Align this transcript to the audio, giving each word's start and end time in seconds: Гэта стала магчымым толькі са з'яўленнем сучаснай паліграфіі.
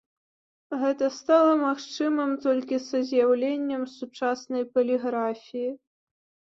Гэта 0.83 1.09
стала 1.17 1.51
магчымым 1.65 2.31
толькі 2.47 2.81
са 2.89 2.97
з'яўленнем 3.11 3.87
сучаснай 4.01 4.63
паліграфіі. 4.73 5.69